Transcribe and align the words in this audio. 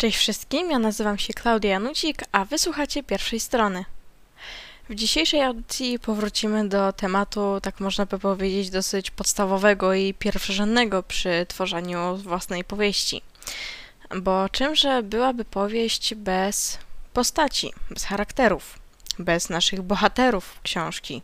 Cześć 0.00 0.18
wszystkim, 0.18 0.70
ja 0.70 0.78
nazywam 0.78 1.18
się 1.18 1.32
Klaudia 1.32 1.70
Janucik, 1.70 2.24
a 2.32 2.44
wysłuchacie 2.44 3.02
pierwszej 3.02 3.40
strony. 3.40 3.84
W 4.88 4.94
dzisiejszej 4.94 5.42
audycji 5.42 5.98
powrócimy 5.98 6.68
do 6.68 6.92
tematu, 6.92 7.58
tak 7.62 7.80
można 7.80 8.06
by 8.06 8.18
powiedzieć, 8.18 8.70
dosyć 8.70 9.10
podstawowego 9.10 9.94
i 9.94 10.14
pierwszorzędnego 10.14 11.02
przy 11.02 11.46
tworzeniu 11.48 12.16
własnej 12.16 12.64
powieści. 12.64 13.22
Bo 14.16 14.48
czymże 14.48 15.02
byłaby 15.02 15.44
powieść 15.44 16.14
bez 16.14 16.78
postaci, 17.12 17.72
bez 17.90 18.04
charakterów, 18.04 18.78
bez 19.18 19.48
naszych 19.50 19.82
bohaterów 19.82 20.60
książki? 20.62 21.22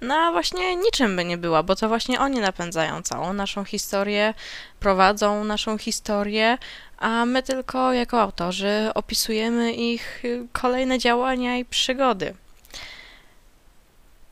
No 0.00 0.14
a 0.14 0.32
właśnie 0.32 0.76
niczym 0.76 1.16
by 1.16 1.24
nie 1.24 1.38
była, 1.38 1.62
bo 1.62 1.76
to 1.76 1.88
właśnie 1.88 2.20
oni 2.20 2.40
napędzają 2.40 3.02
całą 3.02 3.32
naszą 3.32 3.64
historię, 3.64 4.34
prowadzą 4.80 5.44
naszą 5.44 5.78
historię, 5.78 6.58
a 6.98 7.26
my 7.26 7.42
tylko 7.42 7.92
jako 7.92 8.20
autorzy 8.20 8.90
opisujemy 8.94 9.72
ich 9.72 10.22
kolejne 10.52 10.98
działania 10.98 11.56
i 11.56 11.64
przygody. 11.64 12.34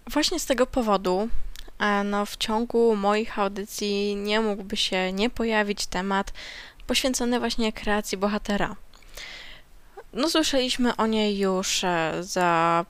Właśnie 0.07 0.41
z 0.41 0.47
tego 0.47 0.67
powodu 0.67 1.29
e, 1.79 2.05
no, 2.05 2.27
w 2.27 2.37
ciągu 2.37 2.97
moich 2.97 3.39
audycji 3.39 4.17
nie 4.17 4.41
mógłby 4.41 4.77
się 4.77 5.13
nie 5.13 5.31
pojawić 5.31 5.87
temat 5.87 6.33
poświęcony 6.87 7.39
właśnie 7.41 7.73
kreacji 7.73 8.19
bohatera. 8.19 8.77
No, 10.13 10.31
słyszeliśmy 10.31 10.97
o 10.97 11.07
niej 11.07 11.39
już 11.39 11.85
e, 11.85 12.13
za 12.21 12.85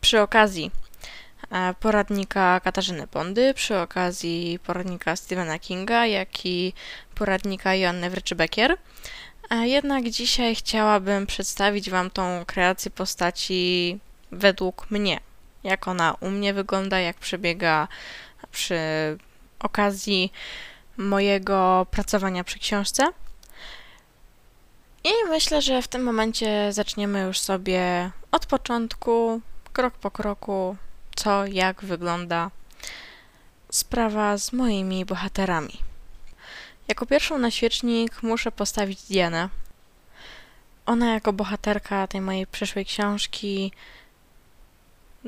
przy 0.00 0.20
okazji 0.20 0.70
poradnika 1.80 2.60
Katarzyny 2.60 3.06
Bondy, 3.06 3.54
przy 3.54 3.78
okazji 3.78 4.58
poradnika 4.58 5.16
Stephena 5.16 5.58
Kinga, 5.58 6.06
jak 6.06 6.46
i 6.46 6.72
poradnika 7.14 7.74
Joanny 7.74 8.10
Wryczybekier. 8.10 8.76
A 9.48 9.54
jednak 9.54 10.10
dzisiaj 10.10 10.54
chciałabym 10.54 11.26
przedstawić 11.26 11.90
Wam 11.90 12.10
tą 12.10 12.44
kreację 12.46 12.90
postaci 12.90 13.98
według 14.30 14.90
mnie. 14.90 15.20
Jak 15.64 15.88
ona 15.88 16.14
u 16.20 16.30
mnie 16.30 16.54
wygląda, 16.54 17.00
jak 17.00 17.16
przebiega 17.16 17.88
przy 18.50 18.78
okazji 19.58 20.32
mojego 20.96 21.86
pracowania 21.90 22.44
przy 22.44 22.58
książce. 22.58 23.08
I 25.04 25.10
myślę, 25.28 25.62
że 25.62 25.82
w 25.82 25.88
tym 25.88 26.02
momencie 26.02 26.72
zaczniemy 26.72 27.20
już 27.20 27.38
sobie 27.38 28.10
od 28.30 28.46
początku, 28.46 29.40
krok 29.72 29.94
po 29.94 30.10
kroku, 30.10 30.76
co, 31.16 31.46
jak 31.46 31.84
wygląda 31.84 32.50
sprawa 33.70 34.38
z 34.38 34.52
moimi 34.52 35.04
bohaterami. 35.04 35.78
Jako 36.88 37.06
pierwszą 37.06 37.38
na 37.38 37.50
świecznik 37.50 38.22
muszę 38.22 38.52
postawić 38.52 39.02
Dianę. 39.02 39.48
Ona 40.86 41.14
jako 41.14 41.32
bohaterka 41.32 42.06
tej 42.06 42.20
mojej 42.20 42.46
przyszłej 42.46 42.84
książki 42.84 43.72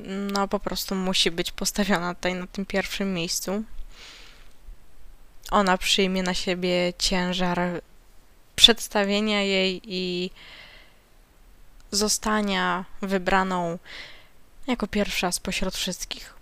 no 0.07 0.49
po 0.49 0.61
prostu 0.61 0.95
musi 0.95 1.31
być 1.31 1.53
postawiona 1.53 2.15
tutaj 2.15 2.35
na 2.35 2.47
tym 2.47 2.67
pierwszym 2.67 3.15
miejscu. 3.15 3.65
Ona 5.51 5.79
przyjmie 5.79 6.23
na 6.23 6.35
siebie 6.35 6.93
ciężar 6.99 7.59
przedstawienia 8.57 9.43
jej 9.43 9.81
i 9.85 10.31
zostania 11.91 12.85
wybraną 13.03 13.79
jako 14.67 14.87
pierwsza 14.87 15.33
spośród 15.33 15.75
wszystkich. 15.75 16.35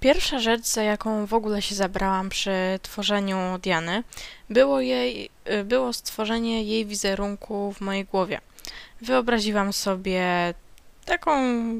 Pierwsza 0.00 0.38
rzecz, 0.38 0.66
za 0.66 0.82
jaką 0.82 1.26
w 1.26 1.34
ogóle 1.34 1.62
się 1.62 1.74
zabrałam 1.74 2.28
przy 2.28 2.50
tworzeniu 2.82 3.58
Diany, 3.62 4.02
było, 4.50 4.80
jej, 4.80 5.30
y, 5.50 5.64
było 5.64 5.92
stworzenie 5.92 6.64
jej 6.64 6.86
wizerunku 6.86 7.72
w 7.72 7.80
mojej 7.80 8.04
głowie. 8.04 8.40
Wyobraziłam 9.00 9.72
sobie 9.72 10.54
taką 11.04 11.32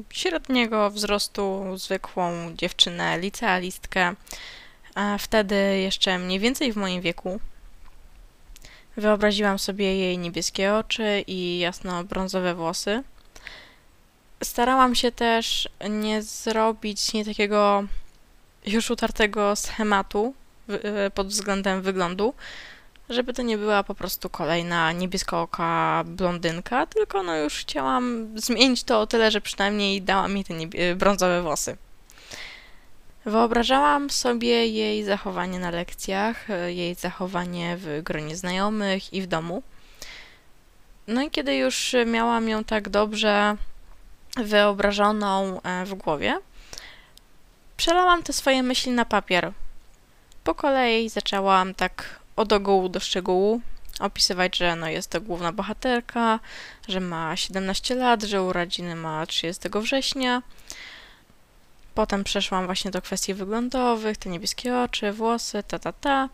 średniego 0.09 0.89
wzrostu, 0.91 1.63
zwykłą 1.77 2.55
dziewczynę, 2.55 3.19
licealistkę, 3.19 4.15
a 4.95 5.17
wtedy 5.17 5.79
jeszcze 5.79 6.19
mniej 6.19 6.39
więcej 6.39 6.73
w 6.73 6.75
moim 6.75 7.01
wieku. 7.01 7.39
Wyobraziłam 8.97 9.59
sobie 9.59 9.97
jej 9.97 10.17
niebieskie 10.17 10.73
oczy 10.73 11.23
i 11.27 11.59
jasno-brązowe 11.59 12.55
włosy. 12.55 13.03
Starałam 14.43 14.95
się 14.95 15.11
też 15.11 15.69
nie 15.89 16.21
zrobić 16.21 17.13
nie 17.13 17.25
takiego 17.25 17.83
już 18.65 18.91
utartego 18.91 19.55
schematu 19.55 20.33
e, 20.69 21.11
pod 21.11 21.27
względem 21.27 21.81
wyglądu, 21.81 22.33
żeby 23.09 23.33
to 23.33 23.41
nie 23.41 23.57
była 23.57 23.83
po 23.83 23.95
prostu 23.95 24.29
kolejna 24.29 24.91
niebieskooka 24.91 26.03
blondynka, 26.05 26.85
tylko 26.85 27.23
no 27.23 27.37
już 27.37 27.53
chciałam 27.53 28.27
zmienić 28.35 28.83
to 28.83 29.01
o 29.01 29.07
tyle, 29.07 29.31
że 29.31 29.41
przynajmniej 29.41 30.01
dała 30.01 30.27
mi 30.27 30.43
te 30.43 30.53
e, 30.53 30.95
brązowe 30.95 31.41
włosy. 31.41 31.77
Wyobrażałam 33.25 34.09
sobie 34.09 34.67
jej 34.67 35.03
zachowanie 35.03 35.59
na 35.59 35.71
lekcjach, 35.71 36.49
e, 36.49 36.73
jej 36.73 36.95
zachowanie 36.95 37.77
w 37.77 38.01
gronie 38.03 38.35
znajomych 38.35 39.13
i 39.13 39.21
w 39.21 39.27
domu. 39.27 39.63
No 41.07 41.21
i 41.21 41.29
kiedy 41.29 41.55
już 41.55 41.95
miałam 42.05 42.49
ją 42.49 42.63
tak 42.63 42.89
dobrze 42.89 43.57
wyobrażoną 44.37 45.61
w 45.85 45.93
głowie, 45.93 46.39
Przelałam 47.77 48.23
te 48.23 48.33
swoje 48.33 48.63
myśli 48.63 48.91
na 48.91 49.05
papier. 49.05 49.51
Po 50.43 50.55
kolei 50.55 51.09
zaczęłam 51.09 51.73
tak 51.73 52.19
od 52.35 52.53
ogółu 52.53 52.89
do 52.89 52.99
szczegółu 52.99 53.61
opisywać, 53.99 54.57
że 54.57 54.75
no 54.75 54.89
jest 54.89 55.09
to 55.09 55.21
główna 55.21 55.51
bohaterka, 55.51 56.39
że 56.87 56.99
ma 56.99 57.35
17 57.35 57.95
lat, 57.95 58.23
że 58.23 58.43
urodziny 58.43 58.95
ma 58.95 59.25
30 59.25 59.69
września. 59.75 60.41
Potem 61.95 62.23
przeszłam 62.23 62.65
właśnie 62.65 62.91
do 62.91 63.01
kwestii 63.01 63.33
wyglądowych, 63.33 64.17
te 64.17 64.29
niebieskie 64.29 64.77
oczy, 64.77 65.11
włosy, 65.11 65.63
ta, 65.63 65.79
ta, 65.79 65.93
ta. 65.93 66.29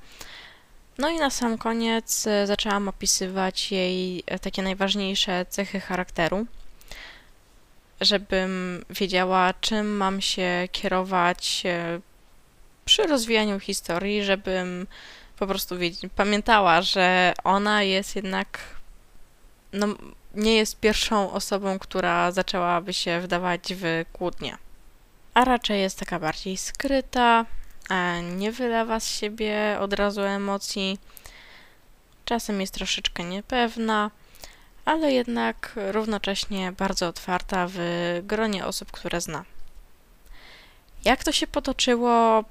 No 0.98 1.10
i 1.10 1.18
na 1.18 1.30
sam 1.30 1.58
koniec 1.58 2.28
e, 2.28 2.48
zaczęłam 2.48 2.88
opisywać 2.88 3.72
jej 3.72 4.24
e, 4.28 4.40
takie 4.40 4.62
najważniejsze 4.64 5.46
cechy 5.50 5.80
charakteru 5.80 6.46
żebym 8.02 8.86
wiedziała, 8.90 9.54
czym 9.62 9.98
mam 9.98 10.22
się 10.22 10.68
kierować 10.72 11.64
e, 11.66 12.00
przy 12.86 13.08
rozwijaniu 13.08 13.60
historii, 13.60 14.24
żebym 14.24 14.88
po 15.40 15.48
prostu 15.48 15.76
pamiętała, 16.16 16.82
że 16.82 17.34
ona 17.44 17.84
jest 17.84 18.16
jednak, 18.16 18.60
no, 19.74 19.88
nie 20.36 20.56
jest 20.56 20.80
pierwszą 20.80 21.32
osobą, 21.32 21.80
która 21.80 22.32
zaczęłaby 22.32 22.94
się 22.94 23.20
wdawać 23.20 23.62
w 23.76 24.06
kłótnie. 24.14 24.58
A 25.34 25.46
raczej 25.46 25.81
jest 25.81 26.00
taka 26.00 26.20
bardziej 26.20 26.58
skryta, 26.58 27.46
nie 28.38 28.52
wylewa 28.52 29.00
z 29.00 29.10
siebie 29.10 29.78
od 29.80 29.94
razu 29.94 30.22
emocji, 30.22 31.00
czasem 32.26 32.62
jest 32.62 32.74
troszeczkę 32.74 33.24
niepewna, 33.24 34.12
ale 34.90 35.12
jednak 35.12 35.74
równocześnie 35.92 36.72
bardzo 36.72 37.08
otwarta 37.08 37.68
w 37.70 37.80
gronie 38.24 38.66
osób, 38.66 38.92
które 38.92 39.22
zna. 39.22 39.46
Jak 41.06 41.24
to 41.24 41.32
się 41.32 41.48
potoczyło 41.48 42.44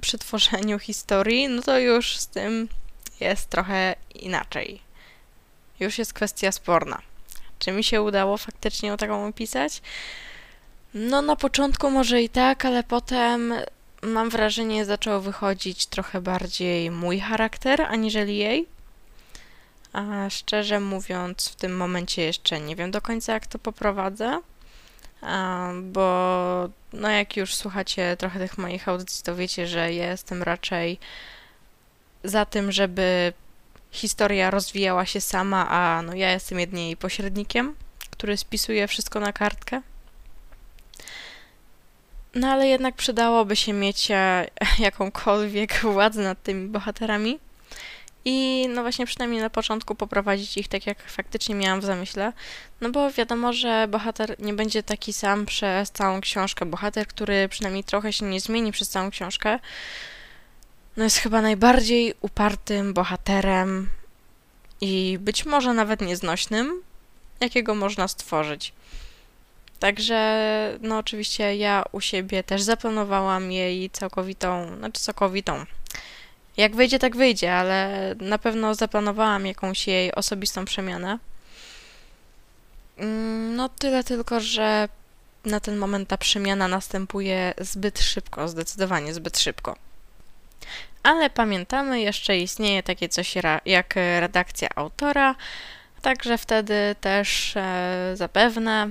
przy 0.00 0.18
tworzeniu 0.18 0.78
historii, 0.78 1.48
no 1.48 1.62
to 1.62 1.78
już 1.78 2.16
z 2.16 2.26
tym 2.26 2.68
jest 3.20 3.48
trochę 3.48 3.94
inaczej. 4.14 4.80
Już 5.80 5.98
jest 5.98 6.12
kwestia 6.12 6.52
sporna. 6.52 7.02
Czy 7.58 7.72
mi 7.72 7.84
się 7.84 8.02
udało 8.02 8.36
faktycznie 8.36 8.88
ją 8.88 8.96
taką 8.96 9.26
opisać? 9.26 9.82
No, 10.94 11.22
na 11.22 11.36
początku 11.36 11.90
może 11.90 12.22
i 12.22 12.28
tak, 12.28 12.64
ale 12.64 12.82
potem 12.82 13.54
mam 14.02 14.30
wrażenie, 14.30 14.84
zaczął 14.84 15.20
wychodzić 15.20 15.86
trochę 15.86 16.20
bardziej 16.20 16.90
mój 16.90 17.20
charakter 17.20 17.82
aniżeli 17.82 18.36
jej. 18.36 18.73
A 19.94 20.30
szczerze 20.30 20.80
mówiąc, 20.80 21.48
w 21.48 21.54
tym 21.54 21.76
momencie 21.76 22.22
jeszcze 22.22 22.60
nie 22.60 22.76
wiem 22.76 22.90
do 22.90 23.00
końca, 23.00 23.32
jak 23.32 23.46
to 23.46 23.58
poprowadzę, 23.58 24.40
bo 25.82 26.68
no 26.92 27.08
jak 27.08 27.36
już 27.36 27.54
słuchacie 27.54 28.16
trochę 28.16 28.38
tych 28.38 28.58
moich 28.58 28.88
audycji, 28.88 29.24
to 29.24 29.36
wiecie, 29.36 29.66
że 29.66 29.92
ja 29.92 30.10
jestem 30.10 30.42
raczej 30.42 30.98
za 32.24 32.44
tym, 32.44 32.72
żeby 32.72 33.32
historia 33.90 34.50
rozwijała 34.50 35.06
się 35.06 35.20
sama, 35.20 35.68
a 35.70 36.02
no 36.02 36.14
ja 36.14 36.32
jestem 36.32 36.60
jedynie 36.60 36.96
pośrednikiem, 36.96 37.74
który 38.10 38.36
spisuje 38.36 38.88
wszystko 38.88 39.20
na 39.20 39.32
kartkę. 39.32 39.82
No 42.34 42.48
ale 42.48 42.68
jednak 42.68 42.94
przydałoby 42.94 43.56
się 43.56 43.72
mieć 43.72 44.10
e, 44.10 44.46
jakąkolwiek 44.78 45.80
władzę 45.80 46.22
nad 46.22 46.42
tymi 46.42 46.68
bohaterami 46.68 47.38
i 48.24 48.66
no 48.68 48.82
właśnie 48.82 49.06
przynajmniej 49.06 49.40
na 49.40 49.50
początku 49.50 49.94
poprowadzić 49.94 50.56
ich 50.56 50.68
tak, 50.68 50.86
jak 50.86 51.10
faktycznie 51.10 51.54
miałam 51.54 51.80
w 51.80 51.84
zamyśle, 51.84 52.32
no 52.80 52.90
bo 52.90 53.10
wiadomo, 53.10 53.52
że 53.52 53.88
bohater 53.88 54.36
nie 54.38 54.54
będzie 54.54 54.82
taki 54.82 55.12
sam 55.12 55.46
przez 55.46 55.90
całą 55.90 56.20
książkę. 56.20 56.66
Bohater, 56.66 57.06
który 57.06 57.48
przynajmniej 57.48 57.84
trochę 57.84 58.12
się 58.12 58.26
nie 58.26 58.40
zmieni 58.40 58.72
przez 58.72 58.88
całą 58.88 59.10
książkę, 59.10 59.58
no 60.96 61.04
jest 61.04 61.16
chyba 61.16 61.42
najbardziej 61.42 62.14
upartym 62.20 62.94
bohaterem 62.94 63.90
i 64.80 65.18
być 65.20 65.46
może 65.46 65.74
nawet 65.74 66.00
nieznośnym, 66.00 66.82
jakiego 67.40 67.74
można 67.74 68.08
stworzyć. 68.08 68.72
Także, 69.78 70.78
no 70.80 70.98
oczywiście 70.98 71.56
ja 71.56 71.84
u 71.92 72.00
siebie 72.00 72.42
też 72.42 72.62
zaplanowałam 72.62 73.52
jej 73.52 73.90
całkowitą, 73.90 74.76
znaczy 74.78 75.00
całkowitą. 75.00 75.64
Jak 76.56 76.76
wyjdzie, 76.76 76.98
tak 76.98 77.16
wyjdzie, 77.16 77.54
ale 77.54 78.14
na 78.20 78.38
pewno 78.38 78.74
zaplanowałam 78.74 79.46
jakąś 79.46 79.86
jej 79.86 80.14
osobistą 80.14 80.64
przemianę. 80.64 81.18
Mm, 82.96 83.56
no 83.56 83.68
tyle 83.68 84.04
tylko, 84.04 84.40
że 84.40 84.88
na 85.44 85.60
ten 85.60 85.76
moment 85.76 86.08
ta 86.08 86.18
przemiana 86.18 86.68
następuje 86.68 87.54
zbyt 87.58 88.00
szybko, 88.00 88.48
zdecydowanie 88.48 89.14
zbyt 89.14 89.38
szybko. 89.38 89.76
Ale 91.02 91.30
pamiętamy, 91.30 92.00
jeszcze 92.00 92.38
istnieje 92.38 92.82
takie 92.82 93.08
coś 93.08 93.34
jak 93.64 93.94
redakcja 94.20 94.68
autora, 94.74 95.34
także 96.02 96.38
wtedy 96.38 96.96
też 97.00 97.56
e, 97.56 98.12
zapewne 98.14 98.90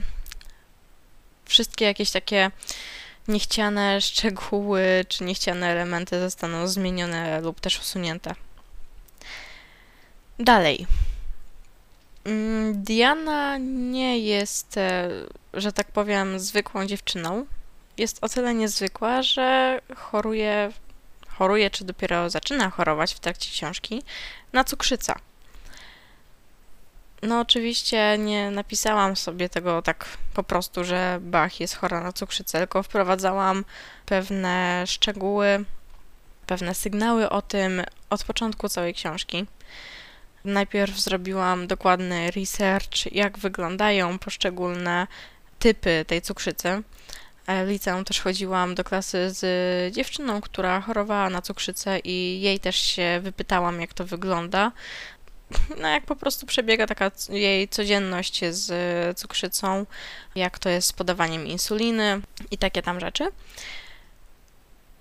wszystkie 1.45 1.85
jakieś 1.85 2.11
takie 2.11 2.51
niechciane 3.27 4.01
szczegóły 4.01 5.05
czy 5.07 5.23
niechciane 5.23 5.67
elementy 5.67 6.19
zostaną 6.19 6.67
zmienione 6.67 7.41
lub 7.41 7.59
też 7.59 7.79
usunięte. 7.79 8.35
Dalej. 10.39 10.87
Mm, 12.25 12.83
Diana 12.83 13.57
nie 13.57 14.19
jest, 14.19 14.77
e, 14.77 15.09
że 15.53 15.71
tak 15.73 15.91
powiem, 15.91 16.39
zwykłą 16.39 16.85
dziewczyną. 16.85 17.45
Jest 17.97 18.23
o 18.23 18.29
tyle 18.29 18.53
niezwykła, 18.53 19.21
że 19.21 19.79
choruje, 19.95 20.71
choruje 21.27 21.69
czy 21.69 21.85
dopiero 21.85 22.29
zaczyna 22.29 22.69
chorować 22.69 23.13
w 23.13 23.19
trakcie 23.19 23.51
książki 23.51 24.03
na 24.53 24.63
cukrzycę. 24.63 25.13
No 27.23 27.39
oczywiście 27.39 28.17
nie 28.17 28.51
napisałam 28.51 29.15
sobie 29.15 29.49
tego 29.49 29.81
tak 29.81 30.05
po 30.33 30.43
prostu, 30.43 30.83
że 30.83 31.19
Bach 31.21 31.59
jest 31.59 31.75
chora 31.75 32.03
na 32.03 32.13
cukrzycę, 32.13 32.57
tylko 32.57 32.83
wprowadzałam 32.83 33.65
pewne 34.05 34.83
szczegóły, 34.87 35.65
pewne 36.47 36.75
sygnały 36.75 37.29
o 37.29 37.41
tym 37.41 37.83
od 38.09 38.23
początku 38.23 38.69
całej 38.69 38.93
książki. 38.93 39.45
Najpierw 40.45 40.99
zrobiłam 40.99 41.67
dokładny 41.67 42.31
research, 42.31 43.11
jak 43.11 43.37
wyglądają 43.37 44.19
poszczególne 44.19 45.07
typy 45.59 46.05
tej 46.07 46.21
cukrzycy. 46.21 46.83
E, 47.47 47.65
liceum 47.65 48.05
też 48.05 48.21
chodziłam 48.21 48.75
do 48.75 48.83
klasy 48.83 49.29
z 49.31 49.93
dziewczyną, 49.93 50.41
która 50.41 50.81
chorowała 50.81 51.29
na 51.29 51.41
cukrzycę 51.41 51.99
i 51.99 52.41
jej 52.41 52.59
też 52.59 52.75
się 52.75 53.19
wypytałam, 53.23 53.81
jak 53.81 53.93
to 53.93 54.05
wygląda 54.05 54.71
no 55.81 55.87
jak 55.87 56.05
po 56.05 56.15
prostu 56.15 56.45
przebiega 56.45 56.87
taka 56.87 57.11
jej 57.29 57.67
codzienność 57.67 58.41
z 58.49 59.17
cukrzycą, 59.17 59.85
jak 60.35 60.59
to 60.59 60.69
jest 60.69 60.87
z 60.87 60.93
podawaniem 60.93 61.47
insuliny 61.47 62.21
i 62.51 62.57
takie 62.57 62.81
tam 62.81 62.99
rzeczy. 62.99 63.27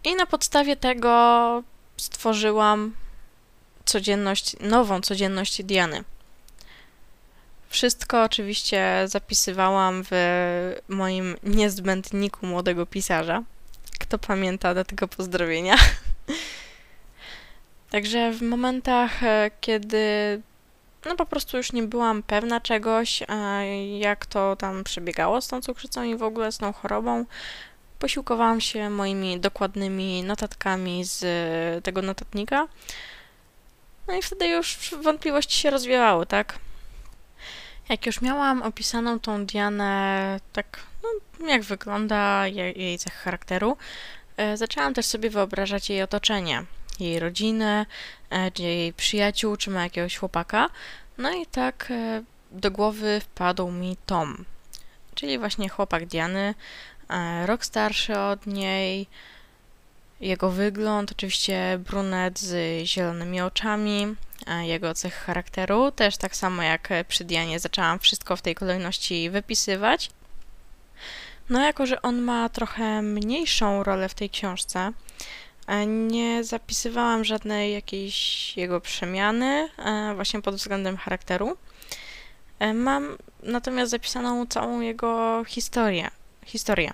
I 0.04 0.14
na 0.14 0.26
podstawie 0.26 0.76
tego 0.76 1.62
stworzyłam 1.96 2.94
codzienność, 3.84 4.56
nową 4.60 5.00
codzienność 5.00 5.62
Diany. 5.62 6.04
Wszystko 7.68 8.22
oczywiście 8.22 9.04
zapisywałam 9.06 10.04
w 10.10 10.12
moim 10.88 11.36
niezbędniku 11.42 12.46
młodego 12.46 12.86
pisarza. 12.86 13.42
Kto 13.98 14.18
pamięta 14.18 14.74
do 14.74 14.84
tego 14.84 15.08
pozdrowienia. 15.08 15.76
Także 17.92 18.32
w 18.32 18.42
momentach, 18.42 19.22
e, 19.22 19.50
kiedy 19.60 20.40
no 21.04 21.16
po 21.16 21.26
prostu 21.26 21.56
już 21.56 21.72
nie 21.72 21.82
byłam 21.82 22.22
pewna 22.22 22.60
czegoś, 22.60 23.22
jak 23.98 24.26
to 24.26 24.56
tam 24.56 24.84
przebiegało 24.84 25.40
z 25.40 25.48
tą 25.48 25.60
cukrzycą 25.60 26.02
i 26.02 26.16
w 26.16 26.22
ogóle 26.22 26.52
z 26.52 26.58
tą 26.58 26.72
chorobą, 26.72 27.24
posiłkowałam 27.98 28.60
się 28.60 28.90
moimi 28.90 29.40
dokładnymi 29.40 30.22
notatkami 30.22 31.04
z 31.04 31.24
tego 31.84 32.02
notatnika. 32.02 32.68
No 34.08 34.14
i 34.14 34.22
wtedy 34.22 34.46
już 34.46 34.94
wątpliwości 35.02 35.58
się 35.58 35.70
rozwijały, 35.70 36.26
tak? 36.26 36.58
Jak 37.88 38.06
już 38.06 38.20
miałam 38.20 38.62
opisaną 38.62 39.20
tą 39.20 39.46
Dianę, 39.46 40.40
tak, 40.52 40.80
no, 41.02 41.48
jak 41.48 41.62
wygląda 41.62 42.46
jej, 42.46 42.80
jej 42.80 42.98
cech 42.98 43.14
charakteru, 43.14 43.76
e, 44.36 44.56
zaczęłam 44.56 44.94
też 44.94 45.06
sobie 45.06 45.30
wyobrażać 45.30 45.90
jej 45.90 46.02
otoczenie 46.02 46.64
jej 47.00 47.18
rodzinę, 47.18 47.86
e, 48.30 48.50
czy 48.50 48.62
jej 48.62 48.92
przyjaciół, 48.92 49.56
czy 49.56 49.70
ma 49.70 49.82
jakiegoś 49.82 50.16
chłopaka. 50.16 50.70
No 51.18 51.32
i 51.32 51.46
tak 51.46 51.88
e, 51.90 52.22
do 52.50 52.70
głowy 52.70 53.20
wpadł 53.20 53.70
mi 53.70 53.96
Tom, 54.06 54.44
czyli 55.14 55.38
właśnie 55.38 55.68
chłopak 55.68 56.06
Diany, 56.06 56.54
e, 57.08 57.46
rok 57.46 57.64
starszy 57.64 58.18
od 58.18 58.46
niej, 58.46 59.06
jego 60.20 60.50
wygląd, 60.50 61.12
oczywiście 61.12 61.78
brunet 61.78 62.38
z 62.38 62.84
zielonymi 62.86 63.40
oczami, 63.40 64.16
jego 64.62 64.94
cech 64.94 65.14
charakteru, 65.14 65.92
też 65.92 66.16
tak 66.16 66.36
samo 66.36 66.62
jak 66.62 66.88
przy 67.08 67.24
Dianie 67.24 67.60
zaczęłam 67.60 67.98
wszystko 67.98 68.36
w 68.36 68.42
tej 68.42 68.54
kolejności 68.54 69.30
wypisywać. 69.30 70.10
No 71.50 71.60
jako, 71.60 71.86
że 71.86 72.02
on 72.02 72.20
ma 72.20 72.48
trochę 72.48 73.02
mniejszą 73.02 73.82
rolę 73.82 74.08
w 74.08 74.14
tej 74.14 74.30
książce, 74.30 74.92
nie 75.86 76.44
zapisywałam 76.44 77.24
żadnej 77.24 77.72
jakiejś 77.72 78.56
jego 78.56 78.80
przemiany, 78.80 79.68
e, 79.78 80.12
właśnie 80.14 80.42
pod 80.42 80.54
względem 80.54 80.96
charakteru. 80.96 81.56
E, 82.58 82.74
mam 82.74 83.16
natomiast 83.42 83.90
zapisaną 83.90 84.46
całą 84.46 84.80
jego 84.80 85.44
historię. 85.44 86.10
historię. 86.46 86.90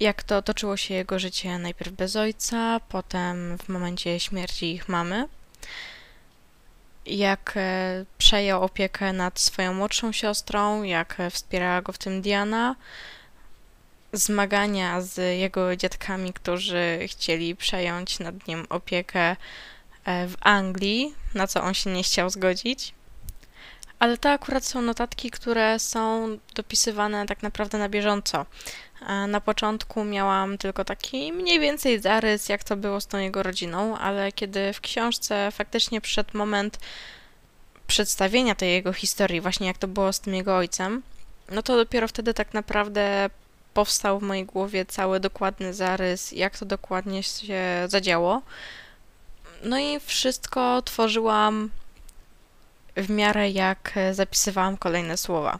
Jak 0.00 0.22
to 0.22 0.42
toczyło 0.42 0.76
się 0.76 0.94
jego 0.94 1.18
życie 1.18 1.58
najpierw 1.58 1.92
bez 1.92 2.16
ojca, 2.16 2.80
potem 2.88 3.58
w 3.58 3.68
momencie 3.68 4.20
śmierci 4.20 4.72
ich 4.72 4.88
mamy. 4.88 5.28
Jak 7.06 7.52
e, 7.56 8.04
przejął 8.18 8.62
opiekę 8.62 9.12
nad 9.12 9.40
swoją 9.40 9.74
młodszą 9.74 10.12
siostrą, 10.12 10.82
jak 10.82 11.18
wspierała 11.30 11.82
go 11.82 11.92
w 11.92 11.98
tym 11.98 12.22
Diana, 12.22 12.76
zmagania 14.12 15.00
z 15.00 15.38
jego 15.38 15.76
dziadkami, 15.76 16.32
którzy 16.32 16.98
chcieli 17.06 17.56
przejąć 17.56 18.18
nad 18.18 18.46
nim 18.48 18.66
opiekę 18.68 19.20
e, 19.20 19.36
w 20.28 20.34
Anglii, 20.40 21.14
na 21.34 21.46
co 21.46 21.62
on 21.62 21.74
się 21.74 21.90
nie 21.90 22.02
chciał 22.02 22.30
zgodzić. 22.30 22.94
Ale 23.98 24.18
to 24.18 24.30
akurat 24.30 24.64
są 24.64 24.82
notatki, 24.82 25.30
które 25.30 25.78
są 25.78 26.28
dopisywane 26.54 27.26
tak 27.26 27.42
naprawdę 27.42 27.78
na 27.78 27.88
bieżąco. 27.88 28.46
E, 29.08 29.26
na 29.26 29.40
początku 29.40 30.04
miałam 30.04 30.58
tylko 30.58 30.84
taki 30.84 31.32
mniej 31.32 31.60
więcej 31.60 32.00
zarys, 32.00 32.48
jak 32.48 32.64
to 32.64 32.76
było 32.76 33.00
z 33.00 33.06
tą 33.06 33.18
jego 33.18 33.42
rodziną, 33.42 33.98
ale 33.98 34.32
kiedy 34.32 34.72
w 34.72 34.80
książce 34.80 35.50
faktycznie 35.52 36.00
przyszedł 36.00 36.38
moment 36.38 36.78
przedstawienia 37.86 38.54
tej 38.54 38.72
jego 38.72 38.92
historii, 38.92 39.40
właśnie 39.40 39.66
jak 39.66 39.78
to 39.78 39.88
było 39.88 40.12
z 40.12 40.20
tym 40.20 40.34
jego 40.34 40.56
ojcem, 40.56 41.02
no 41.50 41.62
to 41.62 41.76
dopiero 41.76 42.08
wtedy 42.08 42.34
tak 42.34 42.54
naprawdę 42.54 43.30
powstał 43.74 44.18
w 44.18 44.22
mojej 44.22 44.44
głowie 44.44 44.86
cały 44.86 45.20
dokładny 45.20 45.74
zarys, 45.74 46.32
jak 46.32 46.58
to 46.58 46.66
dokładnie 46.66 47.22
się 47.22 47.62
zadziało. 47.86 48.42
No 49.62 49.78
i 49.78 50.00
wszystko 50.00 50.82
tworzyłam 50.82 51.70
w 52.96 53.10
miarę 53.10 53.50
jak 53.50 53.94
zapisywałam 54.12 54.76
kolejne 54.76 55.16
słowa. 55.16 55.58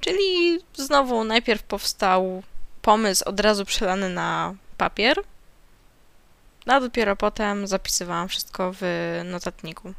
Czyli 0.00 0.60
znowu 0.74 1.24
najpierw 1.24 1.62
powstał 1.62 2.42
pomysł 2.82 3.24
od 3.26 3.40
razu 3.40 3.64
przelany 3.64 4.08
na 4.08 4.54
papier, 4.76 5.16
a 6.66 6.80
dopiero 6.80 7.16
potem 7.16 7.66
zapisywałam 7.66 8.28
wszystko 8.28 8.72
w 8.80 8.82
notatniku. 9.24 9.94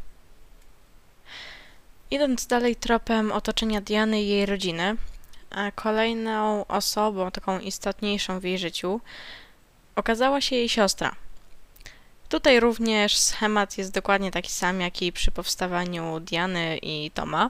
Idąc 2.12 2.48
dalej 2.48 2.76
tropem 2.76 3.32
otoczenia 3.32 3.82
Diany 3.82 4.22
i 4.22 4.28
jej 4.28 4.46
rodziny, 4.46 4.96
Kolejną 5.76 6.68
osobą, 6.68 7.32
taką 7.32 7.60
istotniejszą 7.60 8.40
w 8.40 8.44
jej 8.44 8.58
życiu, 8.58 9.02
okazała 9.96 10.42
się 10.42 10.56
jej 10.56 10.70
siostra. 10.70 11.16
Tutaj 12.30 12.60
również 12.60 13.18
schemat 13.18 13.78
jest 13.78 13.94
dokładnie 13.94 14.32
taki 14.32 14.52
sam, 14.52 14.82
jak 14.82 15.02
i 15.02 15.12
przy 15.12 15.32
powstawaniu 15.32 16.20
Diany 16.20 16.78
i 16.82 17.12
Toma. 17.12 17.50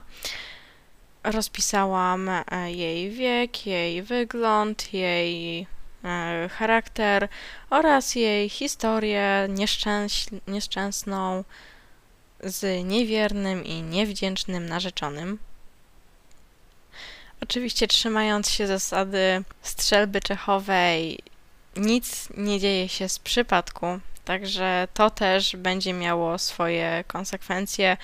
Rozpisałam 1.24 2.28
e, 2.28 2.72
jej 2.72 3.10
wiek, 3.10 3.66
jej 3.66 4.02
wygląd, 4.02 4.94
jej 4.94 5.66
e, 6.04 6.48
charakter 6.52 7.28
oraz 7.70 8.14
jej 8.14 8.48
historię 8.48 9.48
nieszczęsną 10.46 11.44
z 12.40 12.84
niewiernym 12.84 13.64
i 13.64 13.82
niewdzięcznym 13.82 14.68
narzeczonym. 14.68 15.38
Oczywiście 17.42 17.88
trzymając 17.88 18.50
się 18.50 18.66
zasady 18.66 19.44
strzelby 19.62 20.20
czechowej, 20.20 21.18
nic 21.76 22.28
nie 22.36 22.60
dzieje 22.60 22.88
się 22.88 23.08
z 23.08 23.18
przypadku, 23.18 23.86
także 24.24 24.88
to 24.94 25.10
też 25.10 25.56
będzie 25.56 25.92
miało 25.92 26.38
swoje 26.38 27.04
konsekwencje, 27.06 27.96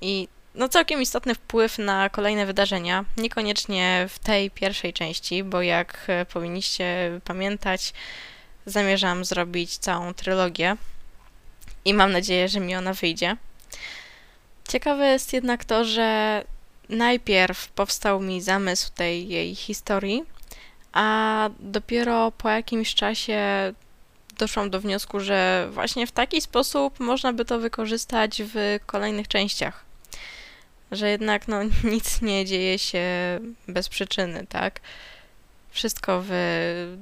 i 0.00 0.28
no 0.54 0.68
całkiem 0.68 1.02
istotny 1.02 1.34
wpływ 1.34 1.78
na 1.78 2.10
kolejne 2.10 2.46
wydarzenia, 2.46 3.04
niekoniecznie 3.16 4.06
w 4.08 4.18
tej 4.18 4.50
pierwszej 4.50 4.92
części, 4.92 5.44
bo 5.44 5.62
jak 5.62 6.04
e, 6.06 6.26
powinniście 6.26 7.20
pamiętać, 7.24 7.92
zamierzam 8.66 9.24
zrobić 9.24 9.78
całą 9.78 10.14
trylogię 10.14 10.76
i 11.84 11.94
mam 11.94 12.12
nadzieję, 12.12 12.48
że 12.48 12.60
mi 12.60 12.76
ona 12.76 12.92
wyjdzie. 12.92 13.36
Ciekawe 14.68 15.06
jest 15.06 15.32
jednak 15.32 15.64
to, 15.64 15.84
że 15.84 16.44
najpierw 16.88 17.68
powstał 17.68 18.20
mi 18.20 18.40
zamysł 18.40 18.90
tej 18.94 19.28
jej 19.28 19.54
historii, 19.54 20.22
a 20.92 21.50
dopiero 21.60 22.32
po 22.32 22.48
jakimś 22.48 22.94
czasie 22.94 23.72
doszłam 24.38 24.70
do 24.70 24.80
wniosku, 24.80 25.20
że 25.20 25.68
właśnie 25.72 26.06
w 26.06 26.12
taki 26.12 26.40
sposób 26.40 27.00
można 27.00 27.32
by 27.32 27.44
to 27.44 27.58
wykorzystać 27.58 28.42
w 28.42 28.78
kolejnych 28.86 29.28
częściach. 29.28 29.84
Że 30.92 31.10
jednak 31.10 31.48
no, 31.48 31.60
nic 31.94 32.22
nie 32.22 32.44
dzieje 32.44 32.78
się 32.78 33.04
bez 33.68 33.88
przyczyny, 33.88 34.46
tak? 34.48 34.80
Wszystko 35.70 36.22
w 36.26 36.96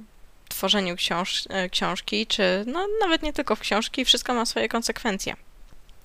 tworzeniu 0.48 0.96
książ 0.96 1.44
książki, 1.70 2.26
czy 2.26 2.64
no, 2.66 2.86
nawet 3.00 3.22
nie 3.22 3.32
tylko 3.32 3.56
w 3.56 3.60
książki, 3.60 4.04
wszystko 4.04 4.34
ma 4.34 4.46
swoje 4.46 4.68
konsekwencje. 4.68 5.36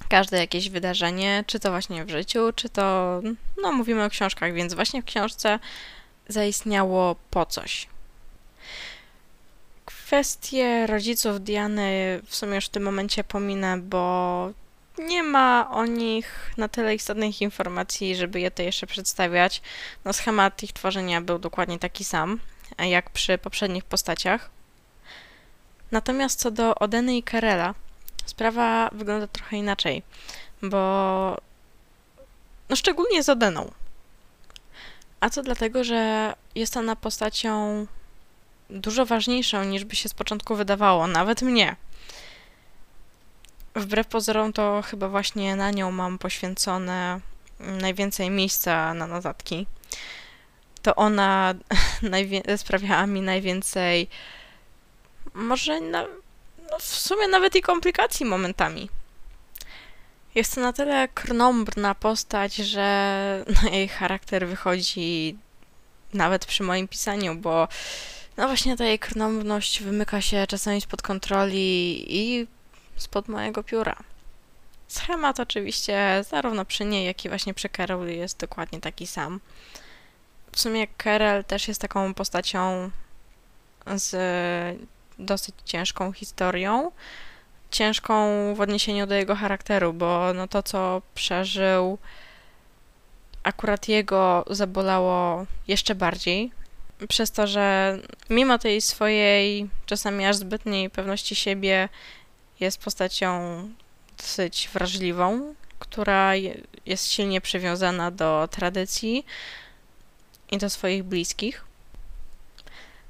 Każde 0.09 0.37
jakieś 0.37 0.69
wydarzenie, 0.69 1.43
czy 1.47 1.59
to 1.59 1.69
właśnie 1.69 2.05
w 2.05 2.09
życiu, 2.09 2.53
czy 2.55 2.69
to, 2.69 3.21
no 3.61 3.71
mówimy 3.71 4.03
o 4.03 4.09
książkach, 4.09 4.53
więc 4.53 4.73
właśnie 4.73 5.01
w 5.01 5.05
książce 5.05 5.59
zaistniało 6.27 7.15
po 7.29 7.45
coś. 7.45 7.87
Kwestie 9.85 10.87
rodziców 10.87 11.43
Diany 11.43 12.21
w 12.25 12.35
sumie 12.35 12.55
już 12.55 12.65
w 12.65 12.69
tym 12.69 12.83
momencie 12.83 13.23
pominę, 13.23 13.77
bo 13.77 14.51
nie 14.97 15.23
ma 15.23 15.69
o 15.71 15.85
nich 15.85 16.51
na 16.57 16.67
tyle 16.67 16.95
istotnych 16.95 17.41
informacji, 17.41 18.15
żeby 18.15 18.39
je 18.39 18.51
to 18.51 18.61
jeszcze 18.61 18.87
przedstawiać. 18.87 19.61
No, 20.05 20.13
schemat 20.13 20.63
ich 20.63 20.73
tworzenia 20.73 21.21
był 21.21 21.39
dokładnie 21.39 21.79
taki 21.79 22.03
sam, 22.03 22.39
jak 22.79 23.09
przy 23.09 23.37
poprzednich 23.37 23.83
postaciach. 23.83 24.49
Natomiast 25.91 26.39
co 26.39 26.51
do 26.51 26.75
Odeny 26.75 27.17
i 27.17 27.23
Karela, 27.23 27.73
sprawa 28.29 28.89
wygląda 28.91 29.27
trochę 29.27 29.57
inaczej, 29.57 30.03
bo 30.61 31.37
no 32.69 32.75
szczególnie 32.75 33.23
z 33.23 33.29
Odeną. 33.29 33.71
A 35.19 35.29
to 35.29 35.43
dlatego, 35.43 35.83
że 35.83 36.33
jest 36.55 36.77
ona 36.77 36.95
postacią 36.95 37.85
dużo 38.69 39.05
ważniejszą 39.05 39.63
niż 39.63 39.85
by 39.85 39.95
się 39.95 40.09
z 40.09 40.13
początku 40.13 40.55
wydawało, 40.55 41.07
nawet 41.07 41.41
mnie. 41.41 41.75
Wbrew 43.75 44.07
pozorom 44.07 44.53
to 44.53 44.81
chyba 44.81 45.09
właśnie 45.09 45.55
na 45.55 45.71
nią 45.71 45.91
mam 45.91 46.17
poświęcone 46.17 47.19
najwięcej 47.59 48.29
miejsca 48.29 48.93
na 48.93 49.07
notatki. 49.07 49.67
To 50.81 50.95
ona 50.95 51.53
sprawiała 52.57 53.07
mi 53.07 53.21
najwięcej, 53.21 54.07
może 55.33 55.81
na, 55.81 56.05
no 56.71 56.79
w 56.79 56.83
sumie 56.83 57.27
nawet 57.27 57.55
i 57.55 57.61
komplikacji 57.61 58.25
momentami. 58.25 58.89
Jest 60.35 60.55
to 60.55 60.61
na 60.61 60.73
tyle 60.73 61.07
krnąbrna 61.07 61.95
postać, 61.95 62.55
że 62.55 63.45
no, 63.63 63.69
jej 63.69 63.87
charakter 63.87 64.47
wychodzi 64.47 65.37
nawet 66.13 66.45
przy 66.45 66.63
moim 66.63 66.87
pisaniu, 66.87 67.35
bo 67.35 67.67
no 68.37 68.47
właśnie 68.47 68.77
ta 68.77 68.85
jej 68.85 68.99
krnąbrność 68.99 69.83
wymyka 69.83 70.21
się 70.21 70.47
czasami 70.47 70.81
spod 70.81 71.01
kontroli 71.01 72.05
i 72.07 72.47
spod 72.95 73.27
mojego 73.27 73.63
pióra. 73.63 73.95
Schemat 74.87 75.39
oczywiście 75.39 76.23
zarówno 76.29 76.65
przy 76.65 76.85
niej, 76.85 77.05
jak 77.05 77.25
i 77.25 77.29
właśnie 77.29 77.53
przy 77.53 77.69
Carol 77.69 78.07
jest 78.07 78.39
dokładnie 78.39 78.81
taki 78.81 79.07
sam. 79.07 79.39
W 80.51 80.59
sumie 80.59 80.87
Carol 81.03 81.43
też 81.43 81.67
jest 81.67 81.81
taką 81.81 82.13
postacią 82.13 82.91
z 83.95 84.15
dosyć 85.19 85.55
ciężką 85.65 86.13
historią. 86.13 86.91
Ciężką 87.71 88.15
w 88.55 88.61
odniesieniu 88.61 89.07
do 89.07 89.15
jego 89.15 89.35
charakteru, 89.35 89.93
bo 89.93 90.33
no 90.33 90.47
to, 90.47 90.63
co 90.63 91.01
przeżył, 91.15 91.97
akurat 93.43 93.87
jego 93.87 94.45
zabolało 94.49 95.45
jeszcze 95.67 95.95
bardziej, 95.95 96.51
przez 97.09 97.31
to, 97.31 97.47
że 97.47 97.97
mimo 98.29 98.57
tej 98.57 98.81
swojej 98.81 99.69
czasami 99.85 100.25
aż 100.25 100.35
zbytniej 100.35 100.89
pewności 100.89 101.35
siebie 101.35 101.89
jest 102.59 102.81
postacią 102.81 103.61
dosyć 104.17 104.69
wrażliwą, 104.73 105.55
która 105.79 106.33
jest 106.85 107.11
silnie 107.11 107.41
przywiązana 107.41 108.11
do 108.11 108.47
tradycji 108.51 109.25
i 110.51 110.57
do 110.57 110.69
swoich 110.69 111.03
bliskich. 111.03 111.66